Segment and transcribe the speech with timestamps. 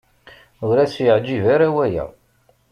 [0.67, 2.05] Ur as-yeɛjib ara waya.